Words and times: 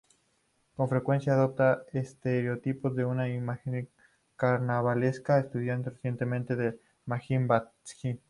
Con 0.75 0.89
frecuencia 0.89 1.33
adopta 1.33 1.83
estereotipos 1.93 2.95
de 2.95 3.05
una 3.05 3.29
imaginería 3.29 3.87
carnavalesca, 4.35 5.37
estudiada 5.37 5.91
recientemente 5.91 6.55
por 6.55 6.79
Mijail 7.05 7.45
Bajtín. 7.45 8.19